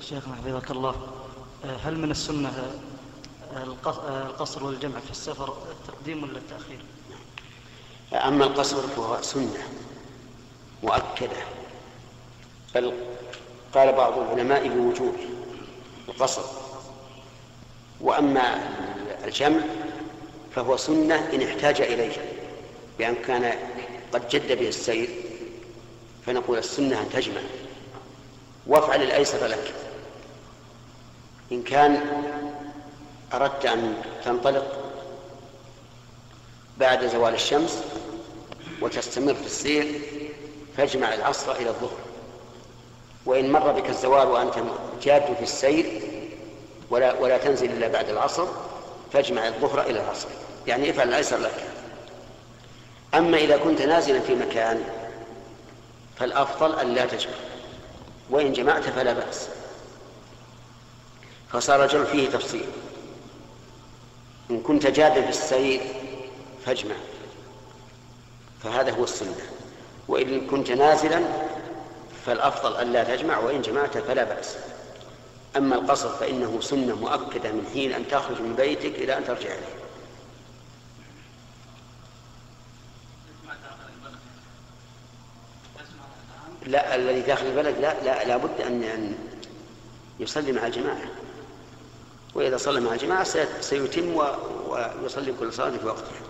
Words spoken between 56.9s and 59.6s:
لا تجمع. وإن جمعت فلا بأس.